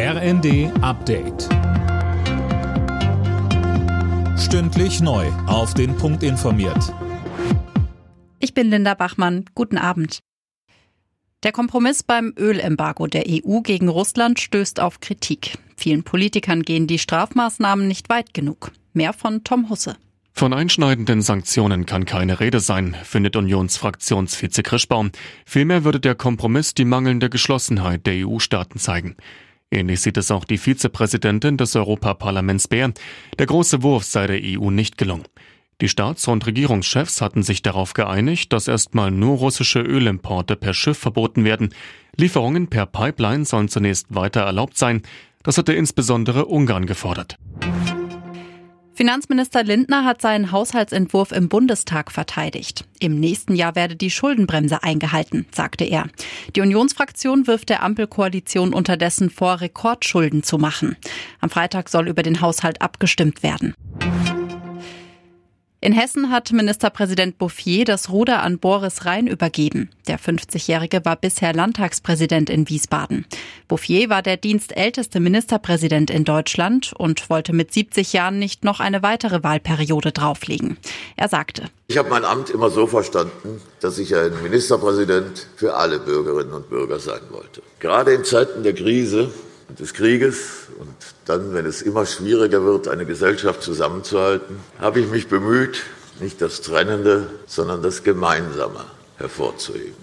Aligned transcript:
RND 0.00 0.70
Update. 0.80 1.48
Stündlich 4.38 5.00
neu. 5.00 5.26
Auf 5.48 5.74
den 5.74 5.96
Punkt 5.96 6.22
informiert. 6.22 6.94
Ich 8.38 8.54
bin 8.54 8.70
Linda 8.70 8.94
Bachmann. 8.94 9.46
Guten 9.56 9.76
Abend. 9.76 10.20
Der 11.42 11.50
Kompromiss 11.50 12.04
beim 12.04 12.32
Ölembargo 12.38 13.08
der 13.08 13.24
EU 13.26 13.60
gegen 13.62 13.88
Russland 13.88 14.38
stößt 14.38 14.78
auf 14.78 15.00
Kritik. 15.00 15.58
Vielen 15.76 16.04
Politikern 16.04 16.62
gehen 16.62 16.86
die 16.86 17.00
Strafmaßnahmen 17.00 17.88
nicht 17.88 18.08
weit 18.08 18.32
genug. 18.32 18.70
Mehr 18.92 19.12
von 19.12 19.42
Tom 19.42 19.68
Husse. 19.68 19.96
Von 20.32 20.52
einschneidenden 20.52 21.22
Sanktionen 21.22 21.86
kann 21.86 22.04
keine 22.04 22.38
Rede 22.38 22.60
sein, 22.60 22.96
findet 23.02 23.34
Unionsfraktionsvize 23.34 24.62
Krischbaum. 24.62 25.10
Vielmehr 25.44 25.82
würde 25.82 25.98
der 25.98 26.14
Kompromiss 26.14 26.74
die 26.74 26.84
mangelnde 26.84 27.28
Geschlossenheit 27.28 28.06
der 28.06 28.24
EU-Staaten 28.24 28.78
zeigen. 28.78 29.16
Ähnlich 29.70 30.00
sieht 30.00 30.16
es 30.16 30.30
auch 30.30 30.44
die 30.44 30.58
Vizepräsidentin 30.58 31.56
des 31.58 31.76
Europaparlaments 31.76 32.68
Bär. 32.68 32.92
Der 33.38 33.46
große 33.46 33.82
Wurf 33.82 34.04
sei 34.04 34.26
der 34.26 34.40
EU 34.42 34.70
nicht 34.70 34.96
gelungen. 34.96 35.24
Die 35.80 35.88
Staats- 35.88 36.26
und 36.26 36.44
Regierungschefs 36.46 37.20
hatten 37.20 37.42
sich 37.42 37.62
darauf 37.62 37.92
geeinigt, 37.92 38.52
dass 38.52 38.66
erstmal 38.66 39.10
nur 39.10 39.36
russische 39.36 39.80
Ölimporte 39.80 40.56
per 40.56 40.74
Schiff 40.74 40.98
verboten 40.98 41.44
werden. 41.44 41.72
Lieferungen 42.16 42.68
per 42.68 42.86
Pipeline 42.86 43.44
sollen 43.44 43.68
zunächst 43.68 44.12
weiter 44.12 44.40
erlaubt 44.40 44.76
sein. 44.76 45.02
Das 45.44 45.56
hatte 45.56 45.74
insbesondere 45.74 46.46
Ungarn 46.46 46.86
gefordert. 46.86 47.38
Finanzminister 48.98 49.62
Lindner 49.62 50.04
hat 50.04 50.20
seinen 50.20 50.50
Haushaltsentwurf 50.50 51.30
im 51.30 51.48
Bundestag 51.48 52.10
verteidigt. 52.10 52.84
Im 52.98 53.20
nächsten 53.20 53.54
Jahr 53.54 53.76
werde 53.76 53.94
die 53.94 54.10
Schuldenbremse 54.10 54.82
eingehalten, 54.82 55.46
sagte 55.52 55.84
er. 55.84 56.08
Die 56.56 56.62
Unionsfraktion 56.62 57.46
wirft 57.46 57.68
der 57.68 57.84
Ampelkoalition 57.84 58.74
unterdessen 58.74 59.30
vor, 59.30 59.60
Rekordschulden 59.60 60.42
zu 60.42 60.58
machen. 60.58 60.96
Am 61.40 61.48
Freitag 61.48 61.90
soll 61.90 62.08
über 62.08 62.24
den 62.24 62.40
Haushalt 62.40 62.82
abgestimmt 62.82 63.44
werden. 63.44 63.72
In 65.80 65.92
Hessen 65.92 66.32
hat 66.32 66.50
Ministerpräsident 66.50 67.38
Bouffier 67.38 67.84
das 67.84 68.10
Ruder 68.10 68.42
an 68.42 68.58
Boris 68.58 69.04
Rhein 69.04 69.28
übergeben. 69.28 69.90
Der 70.08 70.18
50-Jährige 70.18 71.04
war 71.04 71.14
bisher 71.14 71.52
Landtagspräsident 71.54 72.50
in 72.50 72.68
Wiesbaden. 72.68 73.26
Bouffier 73.68 74.10
war 74.10 74.22
der 74.22 74.38
dienstälteste 74.38 75.20
Ministerpräsident 75.20 76.10
in 76.10 76.24
Deutschland 76.24 76.92
und 76.98 77.30
wollte 77.30 77.52
mit 77.52 77.72
70 77.72 78.12
Jahren 78.12 78.40
nicht 78.40 78.64
noch 78.64 78.80
eine 78.80 79.04
weitere 79.04 79.44
Wahlperiode 79.44 80.10
drauflegen. 80.10 80.78
Er 81.14 81.28
sagte, 81.28 81.66
ich 81.86 81.96
habe 81.96 82.10
mein 82.10 82.24
Amt 82.24 82.50
immer 82.50 82.70
so 82.70 82.88
verstanden, 82.88 83.60
dass 83.78 84.00
ich 84.00 84.16
ein 84.16 84.32
Ministerpräsident 84.42 85.46
für 85.54 85.74
alle 85.74 86.00
Bürgerinnen 86.00 86.54
und 86.54 86.68
Bürger 86.68 86.98
sein 86.98 87.20
wollte. 87.30 87.62
Gerade 87.78 88.14
in 88.14 88.24
Zeiten 88.24 88.64
der 88.64 88.74
Krise 88.74 89.30
des 89.78 89.94
Krieges 89.94 90.68
und 90.78 90.94
dann, 91.26 91.54
wenn 91.54 91.66
es 91.66 91.82
immer 91.82 92.06
schwieriger 92.06 92.64
wird, 92.64 92.88
eine 92.88 93.04
Gesellschaft 93.04 93.62
zusammenzuhalten, 93.62 94.56
habe 94.80 95.00
ich 95.00 95.08
mich 95.08 95.28
bemüht, 95.28 95.82
nicht 96.20 96.40
das 96.40 96.62
Trennende, 96.62 97.28
sondern 97.46 97.82
das 97.82 98.02
Gemeinsame 98.02 98.84
hervorzuheben. 99.18 99.94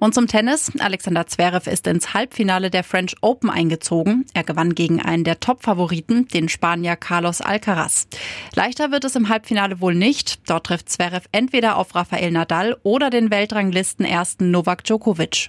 Und 0.00 0.14
zum 0.14 0.26
Tennis. 0.26 0.72
Alexander 0.78 1.26
Zverev 1.26 1.70
ist 1.70 1.86
ins 1.86 2.14
Halbfinale 2.14 2.70
der 2.70 2.84
French 2.84 3.16
Open 3.20 3.50
eingezogen. 3.50 4.24
Er 4.32 4.44
gewann 4.44 4.74
gegen 4.74 5.02
einen 5.02 5.24
der 5.24 5.40
Top-Favoriten, 5.40 6.26
den 6.26 6.48
Spanier 6.48 6.96
Carlos 6.96 7.42
Alcaraz. 7.42 8.08
Leichter 8.54 8.90
wird 8.92 9.04
es 9.04 9.14
im 9.14 9.28
Halbfinale 9.28 9.80
wohl 9.82 9.94
nicht. 9.94 10.48
Dort 10.48 10.66
trifft 10.66 10.88
Zverev 10.88 11.26
entweder 11.32 11.76
auf 11.76 11.94
Rafael 11.94 12.30
Nadal 12.30 12.78
oder 12.82 13.10
den 13.10 13.30
Weltranglistenersten 13.30 14.50
Novak 14.50 14.84
Djokovic. 14.84 15.48